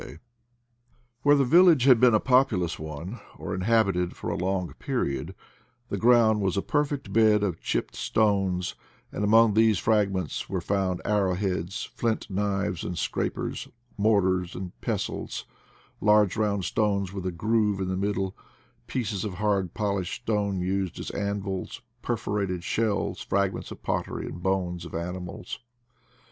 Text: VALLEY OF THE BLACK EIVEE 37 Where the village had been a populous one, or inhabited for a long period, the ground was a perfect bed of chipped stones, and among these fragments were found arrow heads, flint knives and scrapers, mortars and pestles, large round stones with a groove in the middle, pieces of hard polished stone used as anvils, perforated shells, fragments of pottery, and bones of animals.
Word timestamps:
VALLEY 0.01 0.13
OF 0.13 0.13
THE 0.13 0.15
BLACK 0.15 0.33
EIVEE 0.33 1.25
37 1.25 1.29
Where 1.29 1.35
the 1.35 1.51
village 1.51 1.83
had 1.83 1.99
been 1.99 2.13
a 2.15 2.19
populous 2.19 2.79
one, 2.79 3.19
or 3.37 3.53
inhabited 3.53 4.15
for 4.15 4.31
a 4.31 4.35
long 4.35 4.73
period, 4.79 5.35
the 5.89 5.97
ground 5.99 6.41
was 6.41 6.57
a 6.57 6.63
perfect 6.63 7.13
bed 7.13 7.43
of 7.43 7.61
chipped 7.61 7.95
stones, 7.95 8.73
and 9.11 9.23
among 9.23 9.53
these 9.53 9.77
fragments 9.77 10.49
were 10.49 10.59
found 10.59 11.03
arrow 11.05 11.35
heads, 11.35 11.83
flint 11.93 12.31
knives 12.31 12.83
and 12.83 12.97
scrapers, 12.97 13.67
mortars 13.95 14.55
and 14.55 14.71
pestles, 14.81 15.45
large 15.99 16.35
round 16.35 16.65
stones 16.65 17.13
with 17.13 17.27
a 17.27 17.31
groove 17.31 17.79
in 17.79 17.87
the 17.87 17.95
middle, 17.95 18.35
pieces 18.87 19.23
of 19.23 19.35
hard 19.35 19.75
polished 19.75 20.23
stone 20.23 20.61
used 20.61 20.99
as 20.99 21.11
anvils, 21.11 21.79
perforated 22.01 22.63
shells, 22.63 23.21
fragments 23.21 23.69
of 23.69 23.83
pottery, 23.83 24.25
and 24.25 24.41
bones 24.41 24.83
of 24.83 24.95
animals. 24.95 25.59